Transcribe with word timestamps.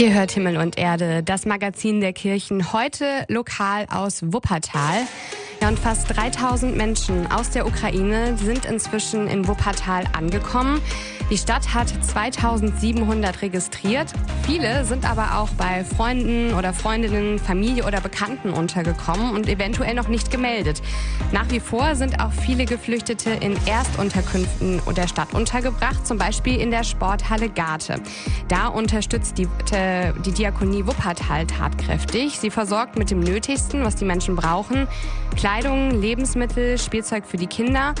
Ihr 0.00 0.14
hört 0.14 0.30
Himmel 0.30 0.56
und 0.56 0.78
Erde, 0.78 1.22
das 1.22 1.44
Magazin 1.44 2.00
der 2.00 2.14
Kirchen, 2.14 2.72
heute 2.72 3.26
lokal 3.28 3.84
aus 3.90 4.22
Wuppertal. 4.32 5.06
Und 5.66 5.78
fast 5.78 6.16
3000 6.16 6.76
Menschen 6.76 7.30
aus 7.30 7.50
der 7.50 7.66
Ukraine 7.66 8.36
sind 8.36 8.64
inzwischen 8.64 9.28
in 9.28 9.46
Wuppertal 9.46 10.04
angekommen. 10.16 10.80
Die 11.30 11.38
Stadt 11.38 11.72
hat 11.72 11.88
2700 11.88 13.42
registriert. 13.42 14.12
Viele 14.42 14.84
sind 14.84 15.08
aber 15.08 15.38
auch 15.38 15.50
bei 15.50 15.84
Freunden 15.84 16.54
oder 16.54 16.72
Freundinnen, 16.72 17.38
Familie 17.38 17.84
oder 17.86 18.00
Bekannten 18.00 18.50
untergekommen 18.50 19.32
und 19.32 19.48
eventuell 19.48 19.94
noch 19.94 20.08
nicht 20.08 20.32
gemeldet. 20.32 20.82
Nach 21.30 21.48
wie 21.50 21.60
vor 21.60 21.94
sind 21.94 22.18
auch 22.20 22.32
viele 22.32 22.64
Geflüchtete 22.64 23.30
in 23.30 23.56
Erstunterkünften 23.66 24.80
der 24.96 25.06
Stadt 25.06 25.32
untergebracht, 25.32 26.04
zum 26.04 26.18
Beispiel 26.18 26.58
in 26.58 26.72
der 26.72 26.82
Sporthalle 26.82 27.48
Garte. 27.48 28.00
Da 28.48 28.66
unterstützt 28.66 29.38
die, 29.38 29.46
äh, 29.72 30.12
die 30.26 30.32
Diakonie 30.32 30.84
Wuppertal 30.84 31.46
tatkräftig. 31.46 32.40
Sie 32.40 32.50
versorgt 32.50 32.98
mit 32.98 33.12
dem 33.12 33.20
Nötigsten, 33.20 33.84
was 33.84 33.94
die 33.94 34.04
Menschen 34.04 34.34
brauchen. 34.34 34.88
Kleidung, 35.50 36.00
Lebensmittel, 36.00 36.78
Spielzeug 36.78 37.26
für 37.26 37.36
die 37.36 37.48
Kinder. 37.48 37.92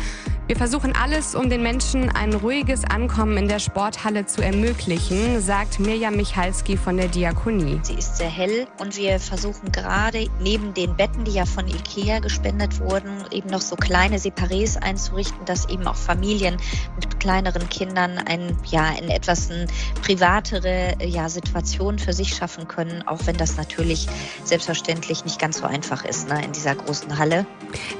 Wir 0.50 0.56
versuchen 0.56 0.96
alles, 0.96 1.36
um 1.36 1.48
den 1.48 1.62
Menschen 1.62 2.10
ein 2.10 2.34
ruhiges 2.34 2.84
Ankommen 2.84 3.36
in 3.36 3.46
der 3.46 3.60
Sporthalle 3.60 4.26
zu 4.26 4.42
ermöglichen, 4.42 5.40
sagt 5.40 5.78
Mirjam 5.78 6.16
Michalski 6.16 6.76
von 6.76 6.96
der 6.96 7.06
Diakonie. 7.06 7.78
Sie 7.84 7.94
ist 7.94 8.16
sehr 8.16 8.28
hell 8.28 8.66
und 8.80 8.96
wir 8.96 9.20
versuchen 9.20 9.70
gerade 9.70 10.26
neben 10.40 10.74
den 10.74 10.96
Betten, 10.96 11.22
die 11.22 11.34
ja 11.34 11.46
von 11.46 11.68
Ikea 11.68 12.18
gespendet 12.18 12.80
wurden, 12.80 13.12
eben 13.30 13.48
noch 13.48 13.60
so 13.60 13.76
kleine 13.76 14.16
Separés 14.16 14.76
einzurichten, 14.76 15.44
dass 15.44 15.68
eben 15.68 15.86
auch 15.86 15.94
Familien 15.94 16.56
mit 16.96 17.20
kleineren 17.20 17.68
Kindern 17.68 18.18
ein, 18.18 18.56
ja, 18.64 18.90
in 19.00 19.08
etwas 19.08 19.52
eine 19.52 19.68
privatere 20.02 20.96
ja, 21.00 21.28
Situation 21.28 22.00
für 22.00 22.12
sich 22.12 22.34
schaffen 22.34 22.66
können, 22.66 23.06
auch 23.06 23.24
wenn 23.26 23.36
das 23.36 23.56
natürlich 23.56 24.08
selbstverständlich 24.42 25.24
nicht 25.24 25.38
ganz 25.38 25.58
so 25.58 25.66
einfach 25.66 26.04
ist 26.04 26.28
ne, 26.28 26.44
in 26.44 26.50
dieser 26.50 26.74
großen 26.74 27.18
Halle. 27.18 27.46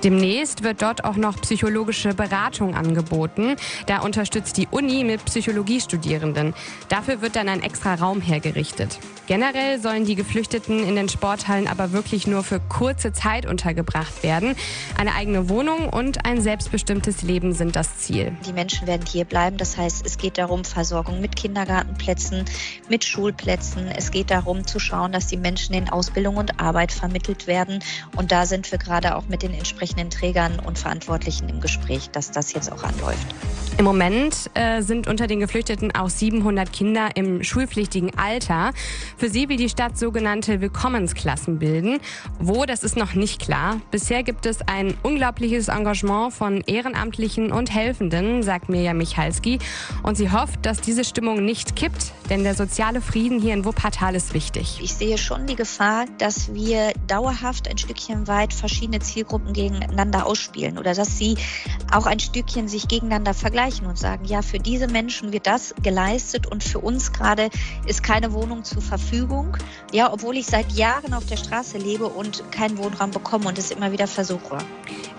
Demnächst 0.02 0.64
wird 0.64 0.83
dort 0.83 1.05
auch 1.05 1.14
noch 1.14 1.41
psychologische 1.42 2.12
Beratung 2.12 2.39
Beratung 2.41 2.74
angeboten. 2.74 3.56
Da 3.86 4.00
unterstützt 4.00 4.56
die 4.56 4.66
Uni 4.70 5.05
mit 5.05 5.24
Psychologiestudierenden. 5.27 6.55
Dafür 6.88 7.20
wird 7.20 7.36
dann 7.36 7.48
ein 7.48 7.62
extra 7.62 7.94
Raum 7.94 8.22
hergerichtet. 8.22 8.98
Generell 9.27 9.78
sollen 9.80 10.06
die 10.06 10.16
Geflüchteten 10.16 10.83
in 10.83 10.96
den 10.96 11.08
Sporthallen 11.08 11.68
aber 11.68 11.92
wirklich 11.92 12.27
nur 12.27 12.42
für 12.42 12.58
kurze 12.58 13.12
Zeit 13.12 13.46
untergebracht 13.46 14.22
werden. 14.22 14.56
Eine 14.98 15.14
eigene 15.14 15.48
Wohnung 15.48 15.88
und 15.88 16.24
ein 16.24 16.41
selbstbestimmtes 16.41 17.22
Leben 17.22 17.52
sind 17.52 17.77
das 17.77 17.98
Ziel. 17.98 18.33
Die 18.46 18.52
Menschen 18.52 18.88
werden 18.88 19.06
hier 19.06 19.24
bleiben. 19.24 19.56
Das 19.56 19.77
heißt, 19.77 20.05
es 20.05 20.18
geht 20.18 20.38
darum, 20.38 20.64
Versorgung 20.64 21.20
mit 21.20 21.36
Kindergartenplätzen, 21.36 22.44
mit 22.88 23.05
Schulplätzen. 23.05 23.86
Es 23.86 24.11
geht 24.11 24.30
darum, 24.30 24.66
zu 24.66 24.80
schauen, 24.80 25.12
dass 25.12 25.27
die 25.28 25.36
Menschen 25.36 25.74
in 25.74 25.91
Ausbildung 25.91 26.36
und 26.36 26.58
Arbeit 26.58 26.91
vermittelt 26.91 27.46
werden. 27.46 27.84
Und 28.16 28.33
da 28.33 28.46
sind 28.46 28.72
wir 28.72 28.78
gerade 28.78 29.14
auch 29.14 29.28
mit 29.28 29.42
den 29.42 29.52
entsprechenden 29.52 30.11
Trägern 30.11 30.58
und 30.58 30.78
Verantwortlichen 30.78 31.48
im 31.48 31.61
Gespräch, 31.61 32.11
dass 32.20 32.30
das 32.30 32.52
jetzt 32.52 32.70
auch 32.70 32.82
anläuft. 32.82 33.34
Im 33.78 33.84
Moment 33.84 34.50
äh, 34.54 34.82
sind 34.82 35.08
unter 35.08 35.26
den 35.26 35.40
Geflüchteten 35.40 35.94
auch 35.94 36.10
700 36.10 36.72
Kinder 36.72 37.08
im 37.14 37.42
schulpflichtigen 37.42 38.18
Alter. 38.18 38.72
Für 39.16 39.30
sie 39.30 39.48
will 39.48 39.56
die 39.56 39.68
Stadt 39.68 39.96
sogenannte 39.96 40.60
Willkommensklassen 40.60 41.58
bilden. 41.58 42.00
Wo, 42.38 42.66
das 42.66 42.82
ist 42.82 42.96
noch 42.96 43.14
nicht 43.14 43.40
klar. 43.40 43.80
Bisher 43.90 44.22
gibt 44.22 44.44
es 44.44 44.60
ein 44.62 44.94
unglaubliches 45.02 45.68
Engagement 45.68 46.32
von 46.32 46.60
Ehrenamtlichen 46.66 47.52
und 47.52 47.72
Helfenden, 47.72 48.42
sagt 48.42 48.68
Mirja 48.68 48.92
Michalski. 48.92 49.58
Und 50.02 50.16
sie 50.16 50.30
hofft, 50.30 50.66
dass 50.66 50.80
diese 50.80 51.05
Stimmung 51.05 51.44
nicht 51.44 51.77
kippt, 51.77 52.12
denn 52.28 52.44
der 52.44 52.55
soziale 52.55 53.00
Frieden 53.00 53.40
hier 53.40 53.55
in 53.55 53.64
Wuppertal 53.64 54.14
ist 54.14 54.34
wichtig. 54.34 54.78
Ich 54.82 54.94
sehe 54.94 55.16
schon 55.16 55.46
die 55.46 55.56
Gefahr, 55.56 56.05
dass 56.18 56.52
wir 56.52 56.92
dauerhaft 57.06 57.68
ein 57.68 57.78
Stückchen 57.78 58.28
weit 58.28 58.52
verschiedene 58.52 59.00
Zielgruppen 59.00 59.52
gegeneinander 59.52 60.27
ausspielen 60.27 60.77
oder 60.77 60.95
dass 60.95 61.16
sie 61.16 61.36
auch 61.92 62.06
ein 62.06 62.20
Stückchen 62.20 62.68
sich 62.68 62.89
gegeneinander 62.89 63.33
vergleichen 63.33 63.59
und 63.60 63.98
sagen, 63.98 64.24
ja, 64.24 64.40
für 64.40 64.58
diese 64.58 64.88
Menschen 64.88 65.34
wird 65.34 65.46
das 65.46 65.74
geleistet 65.82 66.46
und 66.46 66.64
für 66.64 66.78
uns 66.78 67.12
gerade 67.12 67.50
ist 67.86 68.02
keine 68.02 68.32
Wohnung 68.32 68.64
zur 68.64 68.80
Verfügung. 68.80 69.54
Ja, 69.92 70.10
obwohl 70.10 70.38
ich 70.38 70.46
seit 70.46 70.72
Jahren 70.72 71.12
auf 71.12 71.26
der 71.26 71.36
Straße 71.36 71.76
lebe 71.76 72.06
und 72.06 72.42
keinen 72.52 72.78
Wohnraum 72.78 73.10
bekomme 73.10 73.48
und 73.48 73.58
es 73.58 73.70
immer 73.70 73.92
wieder 73.92 74.06
versuche. 74.06 74.56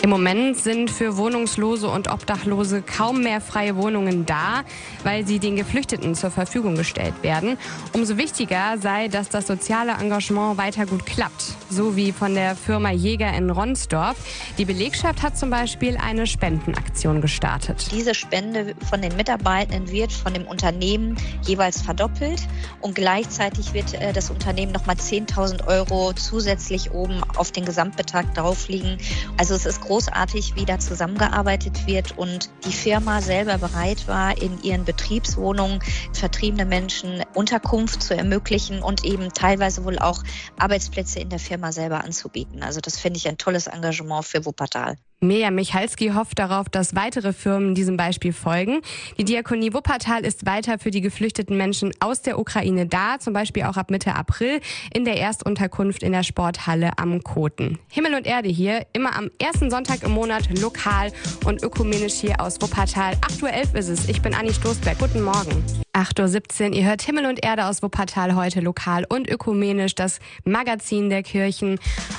Im 0.02 0.10
Moment 0.10 0.58
sind 0.58 0.90
für 0.90 1.18
Wohnungslose 1.18 1.88
und 1.88 2.10
Obdachlose 2.10 2.82
kaum 2.82 3.22
mehr 3.22 3.42
freie 3.42 3.76
Wohnungen 3.76 4.26
da, 4.26 4.64
weil 5.04 5.28
sie 5.28 5.38
den 5.38 5.56
Geflüchteten 5.56 6.16
zur 6.16 6.32
Verfügung 6.32 6.76
gestellt 6.76 7.14
werden. 7.22 7.60
Umso 7.94 8.18
wichtiger 8.18 8.80
sei, 8.80 9.08
dass 9.08 9.30
das 9.30 9.46
soziale 9.46 9.92
Engagement 9.92 10.58
weiter 10.58 10.88
gut 10.88 11.06
klappt, 11.06 11.44
so 11.70 11.96
wie 11.96 12.12
von 12.12 12.34
der 12.34 12.56
Firma 12.56 12.90
Jäger 12.90 13.32
in 13.34 13.52
Ronsdorf. 13.52 14.18
Die 14.58 14.66
Belegschaft 14.66 15.22
hat 15.22 15.38
zum 15.38 15.52
Beispiel 15.52 15.96
eine 15.98 16.26
Spendenaktion 16.26 17.22
gestartet. 17.22 17.86
Diese 17.92 18.16
Spende 18.32 18.76
von 18.90 19.02
den 19.02 19.18
Mitarbeitenden 19.18 19.92
wird 19.92 20.14
von 20.14 20.34
dem 20.34 20.48
Unternehmen 20.48 21.18
jeweils 21.42 21.82
verdoppelt 21.82 22.48
und 22.80 22.96
gleichzeitig 22.96 23.74
wird 23.74 23.94
äh, 23.96 24.14
das 24.14 24.30
Unternehmen 24.30 24.72
nochmal 24.72 24.96
10.000 24.96 25.68
Euro 25.68 26.14
zusätzlich 26.14 26.92
oben 26.92 27.22
auf 27.36 27.52
den 27.52 27.66
Gesamtbetrag 27.66 28.34
draufliegen. 28.34 28.98
Also 29.36 29.54
es 29.54 29.66
ist 29.66 29.82
großartig, 29.82 30.56
wie 30.56 30.64
da 30.64 30.80
zusammengearbeitet 30.80 31.88
wird 31.88 32.18
und 32.18 32.50
die 32.66 32.72
Firma 32.72 33.22
selber 33.22 33.58
bereit 33.58 34.08
war, 34.08 34.42
in 34.42 34.64
ihren 34.64 34.86
Betriebswohnungen 34.86 35.82
vertriebene 36.14 36.66
Menschen 36.66 37.24
Unterkunft 37.34 38.02
zu 38.02 38.16
ermöglichen 38.16 38.82
und 38.82 39.04
eben 39.04 39.34
teilweise 39.34 39.84
wohl 39.84 40.00
auch 40.00 40.24
Arbeitsplätze 40.58 41.20
in 41.20 41.28
der 41.28 41.40
Firma 41.40 41.74
selber 41.74 42.02
anzubieten. 42.02 42.64
Also 42.64 42.80
das 42.80 42.98
finde 42.98 43.18
ich 43.18 43.28
ein 43.28 43.38
tolles 43.38 43.68
Engagement 43.68 44.24
für 44.24 44.46
Wuppertal. 44.46 44.96
Mirjam 45.24 45.54
Michalski 45.54 46.14
hofft 46.16 46.40
darauf, 46.40 46.68
dass 46.68 46.96
weitere 46.96 47.32
Firmen 47.32 47.76
diesem 47.76 47.96
Beispiel 47.96 48.34
folgen. 48.34 48.82
Die 49.20 49.24
Diakonie 49.24 49.72
Wuppertal 49.72 50.26
ist 50.26 50.48
weiter 50.48 50.80
für 50.80 50.90
die 50.90 51.02
geflüchteten 51.02 51.56
Menschen 51.58 51.92
aus 52.00 52.24
der 52.24 52.40
Ukraine 52.40 52.88
da, 52.88 53.20
zum 53.20 53.32
Beispiel 53.32 53.64
auch 53.64 53.78
ab 53.78 53.92
Mitte 53.92 54.16
April 54.16 54.62
in 54.92 55.06
der 55.06 55.18
Erstunterkunft 55.18 56.02
in 56.02 56.12
der 56.12 56.24
Sporthalle 56.24 56.98
am 56.98 57.22
Koten. 57.22 57.78
Himmel 57.92 58.16
und 58.16 58.26
Erde 58.26 58.50
hier, 58.50 58.88
immer 58.94 59.16
am 59.16 59.30
ersten 59.40 59.70
Sonntag 59.70 60.02
im 60.02 60.12
Monat, 60.12 60.50
lokal 60.60 61.12
und 61.46 61.62
ökumenisch 61.62 62.16
hier 62.16 62.42
aus 62.42 62.60
Wuppertal. 62.60 63.14
8.11 63.22 63.44
Uhr 63.44 63.78
ist 63.78 63.90
es. 63.90 64.10
Ich 64.10 64.24
bin 64.24 64.34
Anni 64.34 64.52
Stoßberg. 64.52 64.98
Guten 64.98 65.22
Morgen. 65.22 65.64
8.17 66.02 66.70
Uhr. 66.70 66.74
Ihr 66.74 66.86
hört 66.86 67.04
Himmel 67.04 67.28
und 67.28 67.46
Erde 67.46 67.66
aus 67.66 67.84
Wuppertal 67.84 68.34
heute 68.34 68.60
lokal 68.60 69.06
und 69.08 69.30
ökumenisch, 69.30 69.94
das 69.94 70.18
Magazin 70.46 71.12
der 71.12 71.22
Kirchen. 71.22 71.78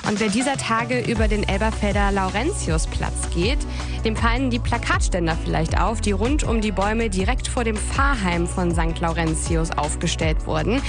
Und 0.08 0.20
wer 0.20 0.28
dieser 0.28 0.56
Tage 0.56 1.00
über 1.00 1.26
den 1.26 1.42
Elberfelder 1.42 2.12
Laurentiusplatz 2.12 3.30
geht, 3.34 3.58
dem 4.04 4.14
fallen 4.14 4.50
die 4.50 4.60
Plakatständer 4.60 5.36
vielleicht 5.44 5.80
auf, 5.80 6.00
die 6.00 6.12
rund 6.12 6.44
um 6.44 6.60
die 6.60 6.70
Bäume 6.70 7.10
direkt 7.10 7.48
vor 7.48 7.64
dem 7.64 7.76
Pfarrheim 7.76 8.46
von 8.46 8.70
St. 8.70 9.00
Laurentius 9.00 9.72
aufgestellt 9.72 10.46
wurden. 10.46 10.80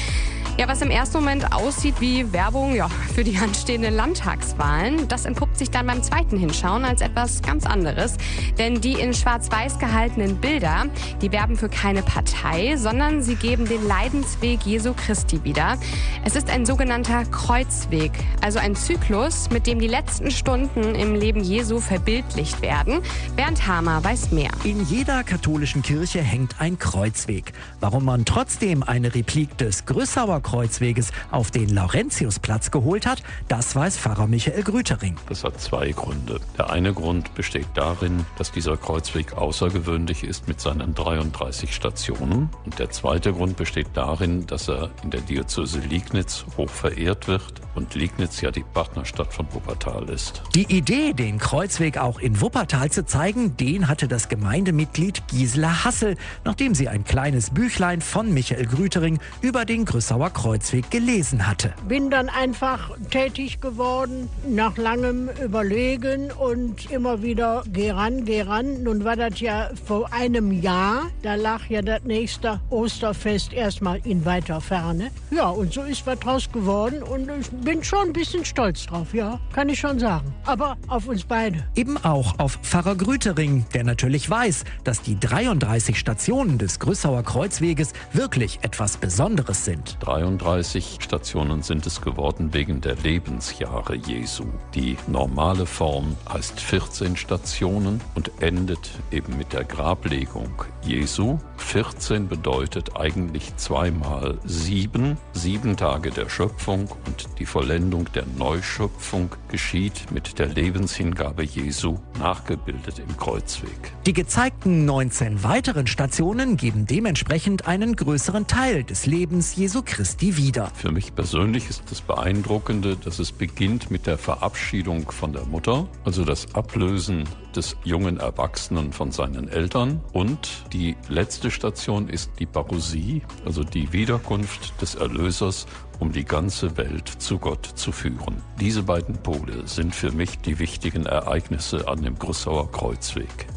Ja, 0.60 0.68
was 0.68 0.84
im 0.84 0.92
ersten 0.92 1.18
Moment 1.18 1.52
aussieht 1.52 1.96
wie 2.00 2.32
Werbung 2.32 2.76
ja, 2.76 2.88
für 2.88 3.24
die 3.24 3.38
anstehenden 3.38 3.96
Landtagswahlen, 3.96 5.08
das 5.08 5.26
entpuppt 5.26 5.43
sich 5.58 5.72
dann 5.72 5.88
beim 5.88 6.04
zweiten 6.04 6.38
Hinschauen 6.38 6.86
als 6.86 7.02
etwas 7.02 7.42
ganz 7.42 7.66
anderes. 7.66 8.18
Denn 8.58 8.82
die 8.82 8.94
in 8.94 9.14
schwarz-weiß 9.14 9.80
gehaltenen 9.80 10.38
Bilder, 10.38 10.86
die 11.22 11.32
werben 11.32 11.56
für 11.56 11.70
keine 11.70 12.04
Partei, 12.04 12.76
sondern 12.78 13.22
sie 13.22 13.36
geben 13.36 13.66
den 13.66 13.88
Leidensweg 13.88 14.66
Jesu 14.66 14.94
Christi 14.94 15.44
wieder. 15.44 15.78
Es 16.24 16.36
ist 16.36 16.50
ein 16.50 16.66
sogenannter 16.66 17.26
Kreuzweg, 17.26 18.12
also 18.42 18.60
ein 18.60 18.76
Zyklus, 18.76 19.50
mit 19.50 19.68
dem 19.68 19.80
die 19.80 19.88
letzten 19.88 20.32
Stunden 20.32 20.96
im 20.96 21.16
Leben 21.16 21.44
Jesu 21.44 21.80
verbildlicht 21.80 22.62
werden. 22.62 23.02
Bernd 23.36 23.68
Hamer 23.68 24.04
weiß 24.04 24.32
mehr. 24.32 24.52
In 24.64 24.86
jeder 24.86 25.24
katholischen 25.24 25.82
Kirche 25.82 26.22
hängt 26.22 26.56
ein 26.60 26.80
Kreuzweg. 26.80 27.54
Warum 27.80 28.06
man 28.06 28.26
trotzdem 28.26 28.84
eine 28.84 29.14
Replik 29.14 29.58
des 29.58 29.86
Größauer 29.86 30.42
Kreuzweges 30.42 31.12
auf 31.32 31.52
den 31.52 31.70
Laurentiusplatz 31.70 32.72
geholt 32.72 33.06
hat, 33.06 33.24
das 33.48 33.76
weiß 33.76 33.98
Pfarrer 33.98 34.28
Michael 34.28 34.64
Grütering. 34.64 35.16
Das 35.30 35.44
hat 35.44 35.53
zwei 35.58 35.92
Gründe. 35.92 36.40
Der 36.58 36.70
eine 36.70 36.94
Grund 36.94 37.34
besteht 37.36 37.68
darin, 37.74 38.26
dass 38.38 38.52
dieser 38.52 38.78
Kreuzweg 38.78 39.34
außergewöhnlich 39.34 40.24
ist 40.24 40.48
mit 40.48 40.60
seinen 40.60 40.94
33 40.94 41.74
Stationen. 41.74 42.50
Und 42.66 42.80
der 42.80 42.90
zweite 42.90 43.34
Grund 43.34 43.58
besteht 43.58 43.88
darin, 43.94 44.46
dass 44.48 44.70
er 44.70 44.90
in 45.04 45.12
der 45.12 45.22
Diözese 45.22 45.80
Liegnitz 45.80 46.46
hoch 46.58 46.70
verehrt 46.70 47.28
wird 47.28 47.62
und 47.76 47.96
Liegnitz 47.96 48.42
ja 48.42 48.52
die 48.52 48.64
Partnerstadt 48.74 49.34
von 49.34 49.48
Wuppertal 49.54 50.10
ist. 50.10 50.44
Die 50.56 50.72
Idee, 50.76 51.14
den 51.14 51.40
Kreuzweg 51.40 51.98
auch 51.98 52.20
in 52.20 52.40
Wuppertal 52.42 52.92
zu 52.92 53.06
zeigen, 53.06 53.58
den 53.58 53.88
hatte 53.88 54.08
das 54.08 54.30
Gemeindemitglied 54.30 55.28
Gisela 55.28 55.84
Hassel, 55.84 56.16
nachdem 56.44 56.76
sie 56.76 56.88
ein 56.88 57.04
kleines 57.04 57.50
Büchlein 57.50 58.02
von 58.02 58.34
Michael 58.34 58.66
Grütering 58.66 59.20
über 59.42 59.66
den 59.66 59.86
Grüssauer 59.86 60.30
Kreuzweg 60.30 60.92
gelesen 60.92 61.48
hatte. 61.48 61.74
Bin 61.88 62.10
dann 62.10 62.30
einfach 62.30 62.92
tätig 63.10 63.62
geworden. 63.62 64.30
Nach 64.48 64.78
langem 64.78 65.30
überlegen 65.40 66.32
und 66.32 66.92
immer 66.92 67.22
wieder 67.22 67.64
geh 67.72 67.92
ran, 67.92 68.26
geh 68.26 68.42
ran. 68.42 68.84
Nun 68.84 69.04
war 69.04 69.16
das 69.16 69.40
ja 69.40 69.70
vor 69.86 70.12
einem 70.14 70.52
Jahr, 70.52 71.10
da 71.22 71.36
lag 71.36 71.70
ja 71.70 71.82
das 71.82 72.04
nächste 72.04 72.60
Osterfest 72.70 73.54
erstmal 73.54 74.00
in 74.06 74.26
weiter 74.26 74.62
Ferne. 74.62 75.12
Ja, 75.32 75.50
und 75.50 75.74
so 75.74 75.84
ist 75.84 76.06
was 76.06 76.20
draus 76.20 76.52
geworden 76.52 77.04
und 77.04 77.30
ich 77.40 77.50
bin 77.50 77.84
schon 77.84 78.08
ein 78.08 78.14
bisschen 78.14 78.46
stolz 78.46 78.86
drauf, 78.86 79.14
ja, 79.14 79.40
kann 79.54 79.70
ich 79.70 79.80
schon 79.80 80.00
sagen. 80.00 80.34
Aber 80.46 80.78
auf 80.88 81.08
uns 81.08 81.24
beide. 81.24 81.66
Eben 81.76 81.98
auch 81.98 82.40
auf 82.40 82.60
Pfarrer 82.62 82.96
Grütering, 82.96 83.66
der 83.74 83.84
natürlich 83.84 84.30
weiß, 84.30 84.64
dass 84.84 85.02
die 85.02 85.20
33 85.20 85.98
Stationen 85.98 86.58
des 86.58 86.80
Grüssauer 86.80 87.24
Kreuzweges 87.24 87.94
wirklich 88.12 88.60
etwas 88.62 88.98
Besonderes 88.98 89.66
sind. 89.66 89.98
33 90.02 91.00
Stationen 91.02 91.62
sind 91.62 91.86
es 91.86 92.02
geworden 92.02 92.54
wegen 92.54 92.82
der 92.82 92.96
Lebensjahre 92.96 93.96
Jesu. 93.96 94.46
Die 94.74 94.98
normale 95.24 95.66
Form 95.66 96.18
heißt 96.28 96.60
14 96.60 97.16
Stationen 97.16 98.02
und 98.14 98.30
endet 98.42 98.92
eben 99.10 99.38
mit 99.38 99.54
der 99.54 99.64
Grablegung 99.64 100.66
Jesu. 100.82 101.38
14 101.64 102.28
bedeutet 102.28 102.96
eigentlich 102.96 103.56
zweimal 103.56 104.38
sieben, 104.44 105.18
sieben 105.32 105.76
Tage 105.78 106.12
der 106.12 106.30
Schöpfung 106.30 106.90
und 107.08 107.28
die 107.40 107.46
Vollendung 107.46 108.12
der 108.14 108.26
Neuschöpfung 108.38 109.30
geschieht 109.48 110.12
mit 110.12 110.38
der 110.38 110.48
Lebenshingabe 110.48 111.44
Jesu, 111.44 111.98
nachgebildet 112.20 113.00
im 113.00 113.18
Kreuzweg. 113.18 113.94
Die 114.06 114.14
gezeigten 114.14 114.86
19 114.86 115.44
weiteren 115.44 115.88
Stationen 115.88 116.58
geben 116.58 116.86
dementsprechend 116.86 117.68
einen 117.68 117.96
größeren 117.96 118.46
Teil 118.46 118.84
des 118.84 119.06
Lebens 119.06 119.56
Jesu 119.56 119.82
Christi 119.84 120.38
wieder. 120.38 120.72
Für 120.76 120.92
mich 120.92 121.16
persönlich 121.16 121.70
ist 121.70 121.84
das 121.90 122.02
Beeindruckende, 122.02 122.98
dass 122.98 123.20
es 123.20 123.32
beginnt 123.32 123.90
mit 123.90 124.06
der 124.06 124.18
Verabschiedung 124.18 125.10
von 125.12 125.34
der 125.34 125.46
Mutter, 125.46 125.88
also 126.04 126.26
das 126.26 126.54
Ablösen 126.54 127.24
des 127.56 127.78
jungen 127.84 128.18
Erwachsenen 128.18 128.92
von 128.92 129.12
seinen 129.12 129.48
Eltern 129.48 130.02
und 130.12 130.66
die 130.74 130.96
letzte 131.08 131.52
Station 131.54 132.10
ist 132.10 132.32
die 132.40 132.46
Parousie, 132.46 133.22
also 133.46 133.64
die 133.64 133.94
Wiederkunft 133.94 134.82
des 134.82 134.96
Erlösers, 134.96 135.66
um 136.00 136.12
die 136.12 136.26
ganze 136.26 136.76
Welt 136.78 137.08
zu 137.08 137.38
Gott 137.38 137.66
zu 137.76 137.92
führen. 137.92 138.42
Diese 138.60 138.84
beiden 138.84 139.16
Pole 139.16 139.66
sind 139.66 139.96
für 139.96 140.12
mich 140.12 140.40
die 140.40 140.60
wichtigen 140.60 141.06
Ereignisse 141.06 141.88
an 141.88 142.02
dem 142.02 142.20
Grüssauer 142.20 142.72
Kreuzweg. 142.72 143.48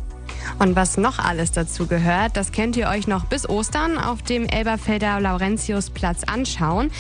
Und 0.59 0.77
was 0.77 0.97
noch 0.97 1.19
alles 1.19 1.53
dazu 1.53 1.87
gehört, 1.87 2.37
das 2.37 2.53
könnt 2.53 2.77
ihr 2.77 2.89
euch 2.89 3.07
noch 3.07 3.27
bis 3.27 3.49
Ostern 3.49 3.99
auf 3.99 4.23
dem 4.23 4.47
Elberfelder 4.49 5.21
Laurentiusplatz 5.21 6.25
anschauen. 6.25 6.91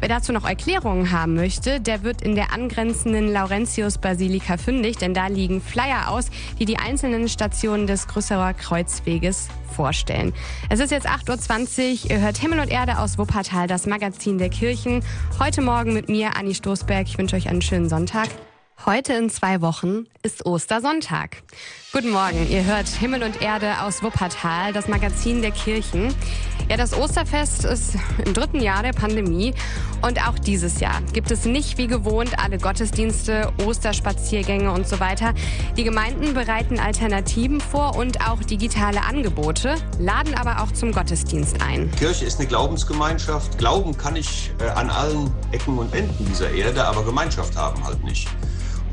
Wer 0.00 0.08
dazu 0.08 0.32
noch 0.32 0.46
Erklärungen 0.46 1.10
haben 1.10 1.34
möchte, 1.34 1.80
der 1.80 2.02
wird 2.02 2.22
in 2.22 2.34
der 2.34 2.52
angrenzenden 2.52 3.32
Laurentius-Basilika 3.32 4.56
fündig, 4.56 4.98
denn 4.98 5.14
da 5.14 5.26
liegen 5.28 5.60
Flyer 5.60 6.08
aus, 6.08 6.26
die 6.58 6.64
die 6.64 6.78
einzelnen 6.78 7.28
Stationen 7.28 7.86
des 7.86 8.06
Grüsserer 8.06 8.54
Kreuzweges 8.54 9.48
vorstellen. 9.74 10.32
Es 10.68 10.80
ist 10.80 10.90
jetzt 10.90 11.08
8.20 11.08 12.04
Uhr, 12.04 12.10
ihr 12.10 12.20
hört 12.20 12.38
Himmel 12.38 12.60
und 12.60 12.70
Erde 12.70 12.98
aus 12.98 13.18
Wuppertal, 13.18 13.66
das 13.66 13.86
Magazin 13.86 14.38
der 14.38 14.48
Kirchen. 14.48 15.02
Heute 15.38 15.62
Morgen 15.62 15.92
mit 15.92 16.08
mir, 16.08 16.36
Anni 16.36 16.54
Stoßberg. 16.54 17.06
Ich 17.06 17.18
wünsche 17.18 17.36
euch 17.36 17.48
einen 17.48 17.62
schönen 17.62 17.88
Sonntag. 17.88 18.28
Heute 18.84 19.14
in 19.14 19.30
zwei 19.30 19.62
Wochen 19.62 20.06
ist 20.22 20.44
Ostersonntag. 20.44 21.42
Guten 21.92 22.10
Morgen, 22.10 22.48
ihr 22.48 22.64
hört 22.64 22.86
Himmel 22.86 23.22
und 23.22 23.40
Erde 23.40 23.80
aus 23.80 24.02
Wuppertal, 24.02 24.72
das 24.72 24.86
Magazin 24.86 25.40
der 25.40 25.50
Kirchen. 25.50 26.14
Ja, 26.68 26.76
das 26.76 26.92
Osterfest 26.92 27.64
ist 27.64 27.94
im 28.24 28.34
dritten 28.34 28.60
Jahr 28.60 28.82
der 28.82 28.92
Pandemie 28.92 29.54
und 30.02 30.24
auch 30.28 30.38
dieses 30.38 30.78
Jahr 30.78 31.00
gibt 31.12 31.30
es 31.30 31.46
nicht 31.46 31.78
wie 31.78 31.86
gewohnt 31.86 32.38
alle 32.38 32.58
Gottesdienste, 32.58 33.52
Osterspaziergänge 33.64 34.70
und 34.70 34.86
so 34.86 35.00
weiter. 35.00 35.32
Die 35.76 35.84
Gemeinden 35.84 36.34
bereiten 36.34 36.78
Alternativen 36.78 37.60
vor 37.60 37.96
und 37.96 38.28
auch 38.28 38.40
digitale 38.40 39.02
Angebote, 39.02 39.76
laden 39.98 40.34
aber 40.34 40.62
auch 40.62 40.70
zum 40.70 40.92
Gottesdienst 40.92 41.62
ein. 41.62 41.90
Kirche 41.92 42.24
ist 42.26 42.38
eine 42.38 42.46
Glaubensgemeinschaft. 42.46 43.58
Glauben 43.58 43.96
kann 43.96 44.16
ich 44.16 44.52
äh, 44.60 44.68
an 44.68 44.90
allen 44.90 45.32
Ecken 45.50 45.78
und 45.78 45.92
Enden 45.94 46.26
dieser 46.26 46.50
Erde, 46.50 46.84
aber 46.84 47.04
Gemeinschaft 47.04 47.56
haben 47.56 47.82
halt 47.84 48.04
nicht. 48.04 48.28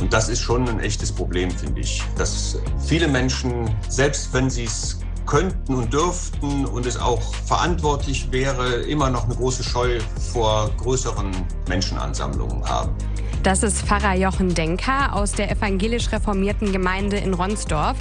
Und 0.03 0.11
das 0.11 0.27
ist 0.27 0.41
schon 0.41 0.67
ein 0.67 0.81
echtes 0.81 1.13
Problem, 1.13 1.49
finde 1.49 1.79
ich. 1.79 2.03
Dass 2.17 2.57
viele 2.85 3.07
Menschen, 3.07 3.73
selbst 3.87 4.33
wenn 4.33 4.49
sie 4.49 4.65
es 4.65 4.99
könnten 5.25 5.75
und 5.75 5.93
dürften 5.93 6.65
und 6.65 6.85
es 6.85 6.97
auch 6.97 7.21
verantwortlich 7.45 8.29
wäre, 8.29 8.81
immer 8.81 9.09
noch 9.09 9.23
eine 9.23 9.35
große 9.35 9.63
Scheu 9.63 10.01
vor 10.33 10.69
größeren 10.75 11.31
Menschenansammlungen 11.69 12.67
haben. 12.67 12.91
Das 13.43 13.63
ist 13.63 13.83
Pfarrer 13.83 14.15
Jochen 14.15 14.53
Denker 14.53 15.15
aus 15.15 15.31
der 15.31 15.49
evangelisch 15.49 16.11
reformierten 16.11 16.73
Gemeinde 16.73 17.15
in 17.15 17.33
Ronsdorf. 17.33 17.95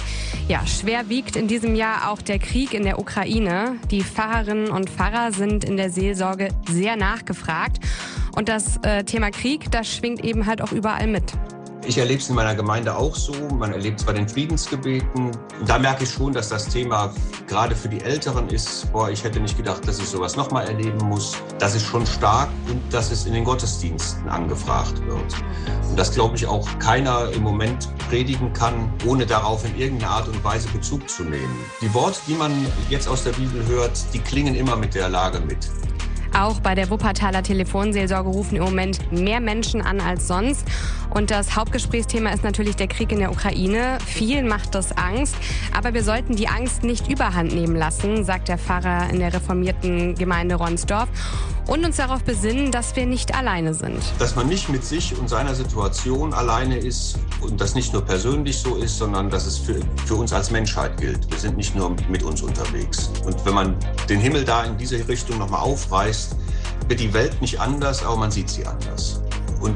Ja, 0.49 0.67
schwer 0.67 1.07
wiegt 1.07 1.37
in 1.37 1.47
diesem 1.47 1.73
Jahr 1.73 2.11
auch 2.11 2.21
der 2.21 2.39
Krieg 2.39 2.73
in 2.73 2.83
der 2.83 2.99
Ukraine. 2.99 3.77
Die 3.91 4.03
Pfarrerinnen 4.03 4.69
und 4.69 4.89
Pfarrer 4.89 5.31
sind 5.31 5.63
in 5.63 5.77
der 5.77 5.89
Seelsorge 5.89 6.49
sehr 6.69 6.97
nachgefragt. 6.97 7.79
Und 8.35 8.49
das 8.49 8.75
äh, 8.83 9.05
Thema 9.05 9.31
Krieg, 9.31 9.71
das 9.71 9.87
schwingt 9.87 10.21
eben 10.25 10.45
halt 10.47 10.61
auch 10.61 10.73
überall 10.73 11.07
mit. 11.07 11.31
Ich 11.85 11.97
erlebe 11.97 12.21
es 12.21 12.29
in 12.29 12.35
meiner 12.35 12.55
Gemeinde 12.55 12.95
auch 12.95 13.13
so. 13.13 13.33
Man 13.57 13.73
erlebt 13.73 13.99
es 13.99 14.05
bei 14.05 14.13
den 14.13 14.27
Friedensgebeten. 14.27 15.31
Da 15.65 15.77
merke 15.77 16.05
ich 16.05 16.11
schon, 16.11 16.31
dass 16.31 16.47
das 16.47 16.69
Thema 16.69 17.13
gerade 17.47 17.75
für 17.75 17.89
die 17.89 17.99
Älteren 17.99 18.47
ist. 18.49 18.89
Boah, 18.93 19.09
ich 19.09 19.21
hätte 19.23 19.41
nicht 19.41 19.57
gedacht, 19.57 19.85
dass 19.85 19.99
ich 19.99 20.07
sowas 20.07 20.37
nochmal 20.37 20.65
erleben 20.65 21.05
muss. 21.09 21.35
Das 21.59 21.75
ist 21.75 21.85
schon 21.85 22.05
stark 22.05 22.47
und 22.69 22.81
dass 22.93 23.11
es 23.11 23.25
in 23.25 23.33
den 23.33 23.43
Gottesdiensten 23.43 24.29
angefragt 24.29 25.05
wird. 25.05 25.35
Und 25.89 25.99
das 25.99 26.13
glaube 26.13 26.37
ich 26.37 26.47
auch 26.47 26.67
keiner 26.79 27.29
im 27.33 27.43
Moment 27.43 27.89
predigen 28.09 28.53
kann, 28.53 28.91
ohne 29.05 29.25
darauf 29.25 29.65
in 29.65 29.77
irgendeiner 29.77 30.11
Art 30.11 30.27
und 30.29 30.41
Weise 30.41 30.69
Bezug 30.69 31.09
zu 31.09 31.23
nehmen. 31.23 31.65
Die 31.81 31.93
Worte, 31.93 32.19
die 32.27 32.35
man 32.35 32.65
jetzt 32.89 33.09
aus 33.09 33.25
der 33.25 33.33
Bibel 33.33 33.65
hört, 33.67 34.01
die 34.13 34.19
klingen 34.19 34.55
immer 34.55 34.77
mit 34.77 34.95
der 34.95 35.09
Lage 35.09 35.41
mit. 35.41 35.69
Auch 36.37 36.59
bei 36.59 36.73
der 36.73 36.89
Wuppertaler 36.89 37.43
Telefonseelsorge 37.43 38.29
rufen 38.29 38.55
im 38.55 38.63
Moment 38.63 39.11
mehr 39.11 39.39
Menschen 39.39 39.81
an 39.81 40.01
als 40.01 40.27
sonst. 40.27 40.65
Und 41.11 41.29
das 41.29 41.55
Hauptgesprächsthema 41.55 42.31
ist 42.31 42.43
natürlich 42.43 42.75
der 42.75 42.87
Krieg 42.87 43.11
in 43.11 43.19
der 43.19 43.31
Ukraine. 43.31 43.99
Vielen 44.03 44.47
macht 44.47 44.73
das 44.73 44.97
Angst. 44.97 45.35
Aber 45.77 45.93
wir 45.93 46.03
sollten 46.03 46.35
die 46.35 46.47
Angst 46.47 46.83
nicht 46.83 47.07
überhand 47.07 47.53
nehmen 47.53 47.75
lassen, 47.75 48.25
sagt 48.25 48.47
der 48.47 48.57
Pfarrer 48.57 49.09
in 49.11 49.19
der 49.19 49.31
reformierten 49.31 50.15
Gemeinde 50.15 50.55
Ronsdorf. 50.55 51.07
Und 51.67 51.85
uns 51.85 51.95
darauf 51.95 52.23
besinnen, 52.23 52.71
dass 52.71 52.95
wir 52.95 53.05
nicht 53.05 53.35
alleine 53.35 53.73
sind. 53.73 54.01
Dass 54.19 54.35
man 54.35 54.47
nicht 54.47 54.67
mit 54.67 54.83
sich 54.83 55.17
und 55.17 55.29
seiner 55.29 55.55
Situation 55.55 56.33
alleine 56.33 56.77
ist 56.77 57.17
und 57.39 57.61
das 57.61 57.73
nicht 57.73 57.93
nur 57.93 58.03
persönlich 58.03 58.57
so 58.57 58.75
ist, 58.75 58.97
sondern 58.97 59.29
dass 59.29 59.45
es 59.45 59.59
für, 59.59 59.79
für 60.05 60.15
uns 60.15 60.33
als 60.33 60.51
Menschheit 60.51 60.97
gilt. 60.97 61.29
Wir 61.31 61.39
sind 61.39 61.55
nicht 61.55 61.73
nur 61.73 61.95
mit 62.09 62.21
uns 62.23 62.41
unterwegs. 62.41 63.11
Und 63.23 63.45
wenn 63.45 63.53
man 63.53 63.75
den 64.09 64.19
Himmel 64.19 64.43
da 64.43 64.65
in 64.65 64.77
diese 64.77 65.07
Richtung 65.07 65.37
nochmal 65.37 65.61
aufreißt, 65.61 66.22
wird 66.87 66.99
die 66.99 67.13
Welt 67.13 67.41
nicht 67.41 67.59
anders, 67.59 68.03
aber 68.03 68.17
man 68.17 68.31
sieht 68.31 68.49
sie 68.49 68.65
anders. 68.65 69.21
Und 69.61 69.75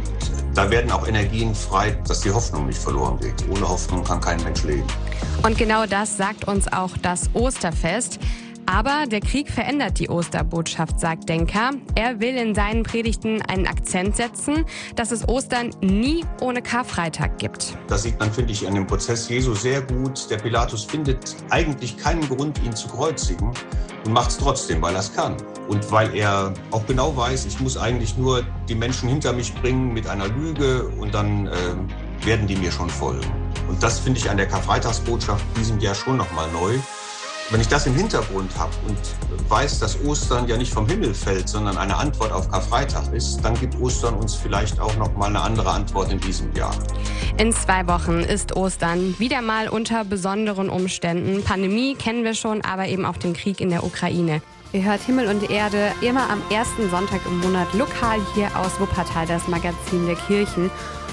da 0.53 0.69
werden 0.69 0.91
auch 0.91 1.07
Energien 1.07 1.53
frei, 1.53 1.91
dass 2.07 2.21
die 2.21 2.31
Hoffnung 2.31 2.65
nicht 2.65 2.79
verloren 2.79 3.19
geht. 3.19 3.47
Ohne 3.49 3.67
Hoffnung 3.67 4.03
kann 4.03 4.19
kein 4.19 4.43
Mensch 4.43 4.63
leben. 4.63 4.87
Und 5.43 5.57
genau 5.57 5.85
das 5.85 6.17
sagt 6.17 6.47
uns 6.47 6.71
auch 6.71 6.97
das 6.97 7.29
Osterfest. 7.33 8.19
Aber 8.69 9.05
der 9.07 9.21
Krieg 9.21 9.49
verändert 9.49 9.97
die 9.97 10.09
Osterbotschaft, 10.09 10.99
sagt 10.99 11.29
Denker. 11.29 11.71
Er 11.95 12.19
will 12.19 12.35
in 12.35 12.53
seinen 12.53 12.83
Predigten 12.83 13.41
einen 13.43 13.65
Akzent 13.65 14.17
setzen, 14.17 14.65
dass 14.95 15.11
es 15.11 15.25
Ostern 15.29 15.69
nie 15.81 16.25
ohne 16.41 16.61
Karfreitag 16.61 17.37
gibt. 17.37 17.77
Das 17.87 18.03
sieht 18.03 18.19
man, 18.19 18.29
finde 18.29 18.51
ich, 18.51 18.67
an 18.67 18.75
dem 18.75 18.85
Prozess 18.85 19.29
Jesu 19.29 19.53
sehr 19.53 19.81
gut. 19.81 20.29
Der 20.29 20.37
Pilatus 20.37 20.83
findet 20.83 21.37
eigentlich 21.49 21.95
keinen 21.95 22.27
Grund, 22.27 22.61
ihn 22.61 22.75
zu 22.75 22.89
kreuzigen 22.89 23.53
und 24.07 24.13
macht 24.13 24.29
es 24.29 24.37
trotzdem, 24.37 24.81
weil 24.81 24.95
er 24.95 25.01
es 25.01 25.13
kann. 25.13 25.35
Und 25.67 25.91
weil 25.91 26.15
er 26.15 26.53
auch 26.71 26.85
genau 26.87 27.15
weiß, 27.15 27.45
ich 27.45 27.59
muss 27.59 27.77
eigentlich 27.77 28.17
nur 28.17 28.43
die 28.69 28.75
Menschen 28.75 29.09
hinter 29.09 29.33
mich 29.33 29.53
bringen 29.55 29.93
mit 29.93 30.07
einer 30.07 30.29
Lüge 30.29 30.87
und 30.97 31.13
dann 31.13 31.47
äh, 31.47 31.51
werden 32.25 32.47
die 32.47 32.55
mir 32.55 32.71
schon 32.71 32.89
folgen. 32.89 33.29
Und 33.67 33.83
das 33.83 33.99
finde 33.99 34.19
ich 34.19 34.29
an 34.29 34.37
der 34.37 34.47
Karfreitagsbotschaft 34.47 35.43
diesem 35.57 35.79
Jahr 35.79 35.93
schon 35.93 36.15
nochmal 36.15 36.49
neu. 36.53 36.79
Wenn 37.49 37.61
ich 37.61 37.69
das 37.69 37.85
im 37.85 37.95
Hintergrund 37.95 38.51
habe 38.57 38.73
und 38.89 38.97
weiß, 39.49 39.79
dass 39.79 39.97
Ostern 40.03 40.49
ja 40.49 40.57
nicht 40.57 40.73
vom 40.73 40.85
Himmel 40.85 41.13
fällt, 41.13 41.47
sondern 41.47 41.77
eine 41.77 41.95
Antwort 41.95 42.33
auf 42.33 42.51
Karfreitag 42.51 43.13
ist, 43.13 43.39
dann 43.41 43.53
gibt 43.57 43.79
Ostern 43.79 44.15
uns 44.15 44.35
vielleicht 44.35 44.81
auch 44.81 44.93
noch 44.97 45.15
mal 45.15 45.27
eine 45.27 45.39
andere 45.39 45.71
Antwort 45.71 46.11
in 46.11 46.19
diesem 46.19 46.53
Jahr. 46.53 46.75
In 47.37 47.53
zwei 47.53 47.87
Wochen 47.87 48.19
ist 48.19 48.57
Ostern 48.57 49.15
wieder 49.17 49.41
mal 49.41 49.69
unter 49.69 50.03
besonderen 50.03 50.69
Umständen. 50.69 51.41
Pandemie 51.41 51.95
kennen 51.95 52.25
wir 52.25 52.33
schon, 52.33 52.65
aber 52.65 52.87
eben 52.87 53.05
auch 53.05 53.15
den 53.15 53.33
Krieg 53.33 53.61
in 53.61 53.69
der 53.69 53.85
Ukraine. 53.85 54.41
Ihr 54.73 54.83
hört 54.83 55.01
Himmel 55.03 55.27
und 55.27 55.49
Erde 55.49 55.93
immer 56.01 56.29
am 56.29 56.41
ersten 56.49 56.89
Sonntag 56.89 57.21
im 57.25 57.39
Monat 57.39 57.73
lokal 57.73 58.19
hier 58.35 58.53
aus 58.59 58.77
Wuppertal, 58.77 59.25
das 59.25 59.47
Magazin 59.47 60.05
der 60.05 60.15
Kirchen. 60.15 60.69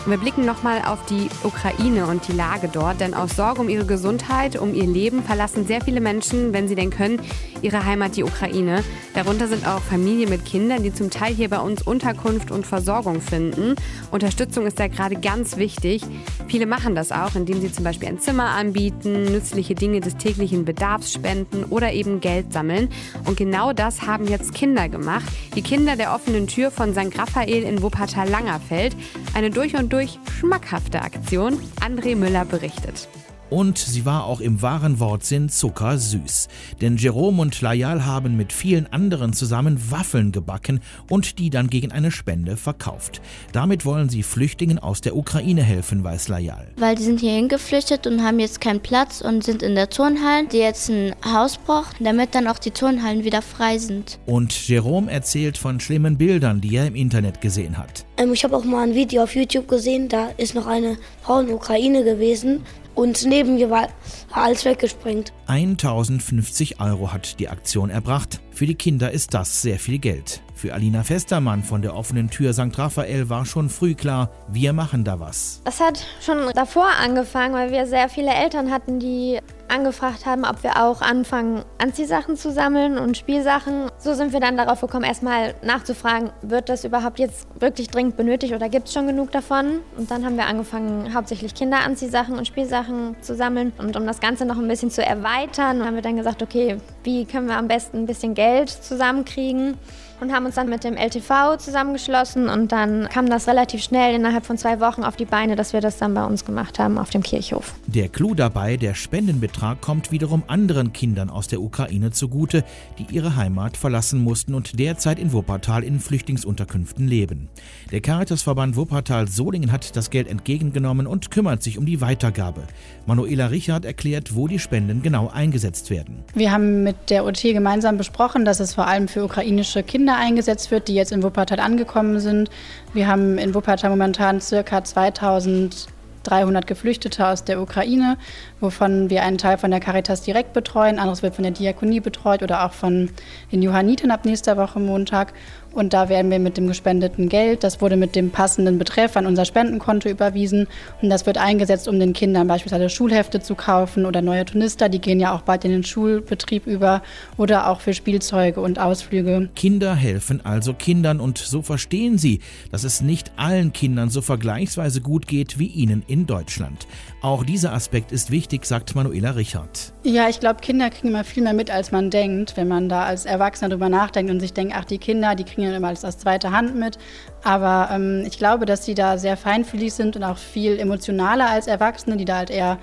Wir 0.07 0.19
blicken 0.19 0.45
nochmal 0.45 0.83
auf 0.85 1.07
die 1.07 1.31
Ukraine 1.45 2.07
und 2.07 2.29
die 2.29 2.33
Lage 2.33 2.69
dort, 2.71 3.01
denn 3.01 3.15
aus 3.15 3.37
Sorge 3.37 3.63
um 3.63 3.71
ihre 3.71 3.87
Gesundheit, 3.87 4.61
um 4.61 4.75
ihr 4.75 4.87
Leben 4.87 5.23
verlassen 5.23 5.67
sehr 5.67 5.81
viele 5.81 6.03
Menschen, 6.03 6.53
wenn 6.53 6.69
sie 6.69 6.75
denn 6.75 6.91
können, 6.91 7.21
ihre 7.63 7.87
Heimat, 7.87 8.17
die 8.17 8.23
Ukraine. 8.23 8.85
Darunter 9.15 9.49
sind 9.49 9.67
auch 9.67 9.81
Familien 9.81 10.29
mit 10.29 10.45
Kindern, 10.45 10.83
die 10.83 10.93
zum 10.93 11.11
Teil 11.11 11.33
hier 11.33 11.49
bei 11.49 11.59
uns 11.59 11.81
Unterkunft 11.81 12.51
und 12.51 12.67
Versorgung 12.67 13.23
finden. 13.23 13.77
Unterstützung 14.11 14.67
ist 14.67 14.79
da 14.79 14.89
gerade 14.89 15.17
ganz 15.17 15.57
wichtig. 15.57 16.03
Viele 16.49 16.67
machen 16.67 16.95
das 16.95 17.11
auch, 17.11 17.35
indem 17.35 17.63
sie 17.63 17.73
zum 17.73 17.85
Beispiel 17.85 18.09
ein 18.09 18.19
Zimmer 18.19 18.51
anbieten, 18.51 19.25
nützliche 19.25 19.75
Dinge 19.75 20.01
des 20.01 20.19
täglichen 20.19 20.67
Bedarfs 20.67 21.15
spenden 21.15 21.65
oder 21.71 21.93
eben 21.93 22.21
Geld 22.21 22.53
sammeln. 22.53 22.91
Und 23.25 23.39
genau 23.39 23.73
das 23.73 24.03
haben 24.03 24.29
jetzt 24.29 24.53
Kinder 24.53 24.91
gemacht. 24.91 25.25
Die 25.57 25.63
Kinder 25.63 25.97
der 25.97 26.15
offenen 26.15 26.47
Tür 26.47 26.71
von 26.71 26.93
St. 26.93 27.19
Raphael 27.19 27.63
in 27.63 27.81
Wuppertal-Langerfeld. 27.81 28.95
Eine 29.33 29.49
durch 29.49 29.75
und 29.75 29.94
durch 29.95 30.19
schmackhafte 30.41 31.03
Aktion. 31.03 31.57
André 31.81 32.17
Müller 32.17 32.45
berichtet. 32.45 33.09
Und 33.49 33.79
sie 33.79 34.05
war 34.05 34.25
auch 34.25 34.41
im 34.41 34.63
wahren 34.63 34.99
Wortsinn 34.99 35.49
zuckersüß. 35.49 36.49
Denn 36.81 36.97
Jerome 36.97 37.41
und 37.41 37.61
Layal 37.61 38.05
haben 38.05 38.37
mit 38.37 38.53
vielen 38.53 38.93
anderen 38.93 39.33
zusammen 39.33 39.79
Waffeln 39.93 40.33
gebacken 40.33 40.81
und 41.09 41.39
die 41.39 41.51
dann 41.51 41.69
gegen 41.69 41.93
eine 41.93 42.11
Spende 42.11 42.57
verkauft. 42.57 43.21
Damit 43.53 43.85
wollen 43.85 44.09
sie 44.09 44.25
Flüchtlingen 44.25 44.81
aus 44.81 45.01
der 45.03 45.15
Ukraine 45.15 45.63
helfen, 45.63 46.03
weiß 46.03 46.27
Layal. 46.27 46.73
Weil 46.77 46.97
die 46.97 47.05
sind 47.05 47.21
hierhin 47.21 47.49
geflüchtet 47.49 48.09
und 48.09 48.25
haben 48.25 48.41
jetzt 48.41 48.61
keinen 48.61 48.81
Platz 48.81 49.21
und 49.21 49.45
sind 49.45 49.63
in 49.63 49.77
der 49.77 49.91
Turnhalle, 49.91 50.49
die 50.49 50.59
jetzt 50.59 50.89
ein 50.89 51.15
Haus 51.25 51.59
braucht, 51.59 51.97
damit 52.01 52.35
dann 52.35 52.49
auch 52.49 52.59
die 52.59 52.73
Turnhallen 52.73 53.23
wieder 53.23 53.43
frei 53.43 53.79
sind. 53.79 54.19
Und 54.27 54.67
Jerome 54.67 55.13
erzählt 55.13 55.59
von 55.59 55.79
schlimmen 55.79 56.19
Bildern, 56.19 56.61
die 56.61 56.75
er 56.75 56.89
im 56.89 56.97
Internet 56.97 57.41
gesehen 57.41 57.79
hat. 57.79 58.05
Ähm, 58.16 58.33
ich 58.33 58.44
habe 58.44 58.56
auch 58.56 58.64
mal 58.64 58.83
ein 58.83 58.94
Video 58.94 59.23
auf 59.23 59.35
YouTube 59.35 59.68
gesehen, 59.68 60.09
da 60.09 60.28
ist 60.37 60.54
noch 60.54 60.66
eine 60.66 60.97
Frau 61.23 61.40
in 61.40 61.47
der 61.47 61.56
Ukraine 61.56 62.04
gewesen 62.04 62.64
und 62.94 63.25
neben 63.26 63.56
mir 63.56 63.71
war 63.71 63.88
alles 64.33 64.64
weggesprengt. 64.64 65.33
1050 65.47 66.80
Euro 66.80 67.12
hat 67.12 67.40
die 67.40 67.49
Aktion 67.49 67.90
erbracht. 67.90 68.40
Für 68.50 68.66
die 68.66 68.76
Kinder 68.76 69.11
ist 69.11 69.35
das 69.35 69.62
sehr 69.62 69.78
viel 69.78 69.99
Geld. 69.99 70.42
Für 70.54 70.73
Alina 70.73 71.02
Festermann 71.02 71.64
von 71.64 71.83
der 71.83 71.97
offenen 71.97 72.30
Tür 72.30 72.52
St. 72.52 72.78
Raphael 72.78 73.28
war 73.28 73.44
schon 73.44 73.68
früh 73.68 73.94
klar, 73.94 74.30
wir 74.49 74.73
machen 74.73 75.02
da 75.02 75.18
was. 75.18 75.61
Es 75.64 75.80
hat 75.80 76.06
schon 76.25 76.38
davor 76.54 76.87
angefangen, 77.00 77.54
weil 77.54 77.73
wir 77.73 77.87
sehr 77.87 78.09
viele 78.09 78.33
Eltern 78.33 78.71
hatten, 78.71 79.00
die 79.00 79.40
angefragt 79.75 80.25
haben, 80.25 80.45
ob 80.45 80.62
wir 80.62 80.83
auch 80.83 81.00
anfangen, 81.00 81.64
Anziehsachen 81.78 82.37
zu 82.37 82.52
sammeln 82.52 82.97
und 82.97 83.16
Spielsachen. 83.16 83.90
So 83.99 84.14
sind 84.14 84.33
wir 84.33 84.40
dann 84.40 84.57
darauf 84.57 84.81
gekommen, 84.81 85.04
erstmal 85.04 85.54
nachzufragen, 85.62 86.31
wird 86.43 86.69
das 86.69 86.85
überhaupt 86.85 87.19
jetzt 87.19 87.49
wirklich 87.61 87.88
dringend 87.88 88.16
benötigt 88.16 88.54
oder 88.54 88.69
gibt 88.69 88.87
es 88.87 88.95
schon 88.95 89.07
genug 89.07 89.33
davon? 89.33 89.81
Und 89.97 90.11
dann 90.11 90.25
haben 90.25 90.37
wir 90.37 90.47
angefangen, 90.47 91.12
hauptsächlich 91.12 91.54
Kinderanziehsachen 91.54 92.38
und 92.38 92.47
Spielsachen 92.47 93.16
zu 93.21 93.35
sammeln. 93.35 93.73
Und 93.78 93.97
um 93.97 94.07
das 94.07 94.21
Ganze 94.21 94.45
noch 94.45 94.59
ein 94.59 94.69
bisschen 94.69 94.90
zu 94.90 95.04
erweitern, 95.04 95.85
haben 95.85 95.97
wir 95.97 96.02
dann 96.02 96.16
gesagt, 96.16 96.43
okay, 96.43 96.78
wie 97.02 97.25
können 97.25 97.49
wir 97.49 97.57
am 97.57 97.69
besten 97.69 97.99
ein 97.99 98.07
bisschen 98.07 98.35
Geld 98.35 98.71
zusammenkriegen? 98.71 99.76
Und 100.21 100.33
haben 100.33 100.47
uns 100.47 100.54
dann 100.54 100.68
mit 100.68 100.85
dem 100.85 100.97
LTV 100.97 101.59
zusammengeschlossen 101.59 102.49
und 102.49 102.73
dann 102.73 103.09
kam 103.09 103.28
das 103.28 103.49
relativ 103.49 103.83
schnell 103.83 104.14
innerhalb 104.14 104.47
von 104.47 104.56
zwei 104.56 104.80
Wochen 104.80 105.02
auf 105.04 105.16
die 105.16 105.25
Beine, 105.25 105.56
dass 105.56 105.73
wir 105.73 105.80
das 105.80 105.99
dann 105.99 106.14
bei 106.14 106.25
uns 106.25 106.44
gemacht 106.44 106.78
haben 106.78 106.99
auf 106.99 107.11
dem 107.11 107.23
Kirchhof. 107.23 107.75
Der 107.87 108.09
Clou 108.09 108.35
dabei, 108.35 108.76
der 108.76 108.94
Spendenbetrag 108.94 109.80
kommt 109.80 110.12
wiederum 110.12 110.44
anderen 110.47 110.92
Kindern 110.92 111.30
aus 111.30 111.49
der 111.49 111.61
Ukraine 111.61 112.11
zugute, 112.11 112.64
die 112.99 113.14
ihre 113.14 113.37
Heimat 113.37 113.76
verlassen 113.76 114.23
mussten 114.23 114.54
und 114.54 114.78
derzeit 114.78 115.18
in 115.18 115.33
Wuppertal 115.33 115.83
in 115.83 116.00
Flüchtlingsunterkünften 116.00 117.06
leben. 117.06 117.49
Der 117.90 118.00
Caritasverband 118.00 118.76
Wuppertal-Solingen 118.76 119.73
hat 119.73 119.97
das 119.97 120.11
Geld 120.11 120.28
entgegengenommen 120.28 121.06
und 121.06 121.30
kümmert 121.30 121.62
sich 121.62 121.78
um 121.78 121.87
die 121.87 122.00
Weitergabe. 122.00 122.62
Manuela 123.06 123.47
Richard 123.47 123.85
erklärt, 123.85 124.35
wo 124.35 124.49
die 124.49 124.59
Spenden 124.59 125.02
genau 125.02 125.28
eingesetzt 125.28 125.90
werden. 125.90 126.25
Wir 126.35 126.52
haben 126.52 126.83
mit 126.83 127.11
der 127.11 127.25
OT 127.25 127.42
gemeinsam 127.42 127.97
besprochen, 127.97 128.44
dass 128.44 128.61
es 128.61 128.75
vor 128.75 128.87
allem 128.87 129.09
für 129.09 129.25
ukrainische 129.25 129.83
Kinder 129.83 130.04
Kinder 130.05 130.19
eingesetzt 130.19 130.71
wird, 130.71 130.89
die 130.89 130.95
jetzt 130.95 131.13
in 131.13 131.23
Wuppertal 131.23 131.61
angekommen 131.61 132.21
sind. 132.21 132.51
Wir 132.93 133.09
haben 133.09 133.39
in 133.39 133.55
Wuppertal 133.55 133.89
momentan 133.89 134.39
circa 134.39 134.85
2300 134.85 136.67
Geflüchtete 136.67 137.27
aus 137.27 137.45
der 137.45 137.59
Ukraine, 137.59 138.19
wovon 138.61 139.09
wir 139.09 139.23
einen 139.23 139.39
Teil 139.39 139.57
von 139.57 139.71
der 139.71 139.81
Caritas 139.81 140.21
direkt 140.21 140.53
betreuen, 140.53 140.99
anderes 140.99 141.23
wird 141.23 141.37
von 141.37 141.45
der 141.45 141.53
Diakonie 141.53 142.01
betreut 142.01 142.43
oder 142.43 142.67
auch 142.67 142.73
von 142.73 143.09
den 143.51 143.63
Johanniten 143.63 144.11
ab 144.11 144.27
nächster 144.27 144.59
Woche 144.59 144.79
Montag. 144.79 145.33
Und 145.75 145.93
da 145.93 146.09
werden 146.09 146.31
wir 146.31 146.38
mit 146.38 146.57
dem 146.57 146.69
gespendeten 146.69 147.28
Geld, 147.28 147.64
das 147.64 147.81
wurde 147.81 147.97
mit 147.97 148.14
dem 148.14 148.31
passenden 148.31 148.78
Betreff 148.78 149.16
an 149.16 149.26
unser 149.26 149.45
Spendenkonto 149.45 150.09
überwiesen. 150.09 150.69
Und 151.02 151.11
das 151.11 151.26
wird 151.26 151.37
eingesetzt, 151.37 151.88
um 151.88 151.99
den 151.99 152.12
Kindern 152.12 152.47
beispielsweise 152.47 152.88
Schulhefte 152.88 153.40
zu 153.40 153.57
kaufen 153.57 154.07
oder 154.07 154.23
neue 154.23 154.45
Tunister, 154.45 154.88
die 154.88 155.00
gehen 155.00 155.19
ja 155.19 155.35
auch 155.35 155.43
bald 155.43 155.64
in 155.64 155.73
den 155.73 155.85
Schulbetrieb 155.85 156.66
über 156.66 157.02
oder 157.37 157.69
auch 157.69 157.81
für 157.81 157.93
Spielzeuge 157.93 158.61
und 158.61 158.78
Ausflüge. 158.78 159.49
Kinder 159.57 159.95
helfen 159.95 160.45
also 160.45 160.75
Kindern 160.75 161.21
und 161.21 161.38
so 161.38 161.62
verstehen 161.62 162.19
sie, 162.19 162.40
dass 162.71 162.85
es 162.85 163.00
nicht 163.00 163.33
allen 163.37 163.73
Kindern 163.73 164.11
so 164.11 164.23
vergleichsweise 164.23 165.00
gut 165.00 165.26
geht 165.26 165.59
wie 165.59 165.66
ihnen 165.66 166.04
in 166.07 166.26
Deutschland. 166.26 166.87
Auch 167.25 167.43
dieser 167.43 167.73
Aspekt 167.73 168.12
ist 168.12 168.31
wichtig, 168.31 168.66
sagt 168.66 168.95
Manuela 168.95 169.31
Richard. 169.31 169.95
Ja, 170.02 170.28
ich 170.28 170.40
glaube, 170.40 170.61
Kinder 170.61 170.90
kriegen 170.90 171.09
immer 171.09 171.25
viel 171.25 171.43
mehr 171.43 171.54
mit, 171.54 171.71
als 171.71 171.90
man 171.90 172.11
denkt, 172.11 172.59
wenn 172.59 172.69
man 172.69 172.90
da 172.90 173.04
als 173.04 173.25
Erwachsener 173.25 173.71
drüber 173.71 173.88
nachdenkt 173.88 174.31
und 174.31 174.40
sich 174.40 174.52
denkt, 174.52 174.75
ach, 174.76 174.85
die 174.85 174.99
Kinder, 174.99 175.35
die 175.35 175.45
kriegen 175.45 175.62
ja 175.62 175.75
immer 175.75 175.88
alles 175.88 176.04
aus 176.04 176.19
zweiter 176.19 176.52
Hand 176.52 176.76
mit. 176.76 176.99
Aber 177.43 177.88
ähm, 177.90 178.25
ich 178.26 178.37
glaube, 178.37 178.66
dass 178.66 178.85
sie 178.85 178.95
da 178.95 179.16
sehr 179.16 179.38
feinfühlig 179.38 179.95
sind 179.95 180.16
und 180.16 180.23
auch 180.23 180.37
viel 180.37 180.78
emotionaler 180.78 181.49
als 181.49 181.66
Erwachsene, 181.66 182.19
die 182.19 182.26
da 182.26 182.37
halt 182.37 182.50
eher 182.50 182.78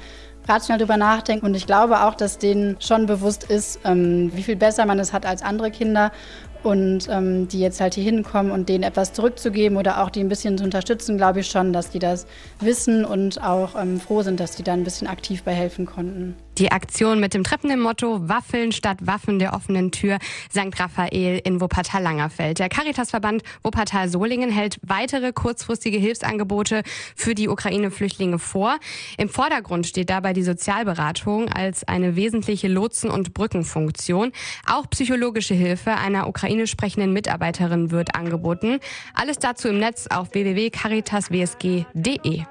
rational 0.47 0.79
drüber 0.79 0.97
nachdenken. 0.97 1.45
Und 1.45 1.53
ich 1.53 1.67
glaube 1.67 2.01
auch, 2.01 2.15
dass 2.15 2.39
denen 2.39 2.77
schon 2.79 3.05
bewusst 3.05 3.43
ist, 3.43 3.79
ähm, 3.83 4.31
wie 4.33 4.41
viel 4.41 4.55
besser 4.55 4.87
man 4.87 4.97
es 4.97 5.13
hat 5.13 5.27
als 5.27 5.43
andere 5.43 5.69
Kinder 5.69 6.11
und 6.63 7.07
ähm, 7.09 7.47
die 7.47 7.59
jetzt 7.59 7.81
halt 7.81 7.95
hier 7.95 8.03
hinkommen 8.03 8.51
und 8.51 8.69
denen 8.69 8.83
etwas 8.83 9.13
zurückzugeben 9.13 9.77
oder 9.77 10.03
auch 10.03 10.09
die 10.09 10.21
ein 10.21 10.29
bisschen 10.29 10.57
zu 10.57 10.63
unterstützen, 10.63 11.17
glaube 11.17 11.39
ich 11.41 11.47
schon, 11.47 11.73
dass 11.73 11.89
die 11.89 11.99
das 11.99 12.27
wissen 12.59 13.05
und 13.05 13.41
auch 13.41 13.75
ähm, 13.81 13.99
froh 13.99 14.21
sind, 14.21 14.39
dass 14.39 14.55
die 14.55 14.63
da 14.63 14.73
ein 14.73 14.83
bisschen 14.83 15.07
aktiv 15.07 15.43
bei 15.43 15.53
helfen 15.53 15.85
konnten. 15.85 16.35
Die 16.57 16.71
Aktion 16.71 17.19
mit 17.19 17.33
dem 17.33 17.43
treffenden 17.43 17.79
Motto 17.79 18.27
Waffeln 18.27 18.71
statt 18.71 18.97
Waffen 19.01 19.39
der 19.39 19.53
offenen 19.53 19.91
Tür 19.91 20.19
St. 20.51 20.79
Raphael 20.79 21.41
in 21.43 21.59
Wuppertal-Langerfeld. 21.61 22.59
Der 22.59 22.69
Caritasverband 22.69 23.41
Wuppertal-Solingen 23.63 24.51
hält 24.51 24.77
weitere 24.81 25.31
kurzfristige 25.31 25.97
Hilfsangebote 25.97 26.83
für 27.15 27.35
die 27.35 27.47
Ukraine-Flüchtlinge 27.47 28.37
vor. 28.37 28.77
Im 29.17 29.29
Vordergrund 29.29 29.87
steht 29.87 30.09
dabei 30.09 30.33
die 30.33 30.43
Sozialberatung 30.43 31.47
als 31.49 31.87
eine 31.87 32.15
wesentliche 32.15 32.67
Lotsen- 32.67 33.11
und 33.11 33.33
Brückenfunktion. 33.33 34.31
Auch 34.67 34.89
psychologische 34.89 35.53
Hilfe 35.53 35.95
einer 35.95 36.27
ukrainisch 36.27 36.71
sprechenden 36.71 37.13
Mitarbeiterin 37.13 37.91
wird 37.91 38.15
angeboten. 38.15 38.79
Alles 39.13 39.39
dazu 39.39 39.69
im 39.69 39.79
Netz 39.79 40.07
auf 40.07 40.33
www.caritaswsg.de. 40.33 42.43